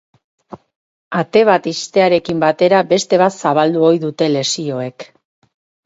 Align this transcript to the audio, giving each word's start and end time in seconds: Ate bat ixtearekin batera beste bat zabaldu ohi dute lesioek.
Ate 1.19 1.43
bat 1.51 1.69
ixtearekin 1.73 2.41
batera 2.47 2.81
beste 2.95 3.23
bat 3.27 3.39
zabaldu 3.45 3.87
ohi 3.93 4.05
dute 4.09 4.35
lesioek. 4.37 5.11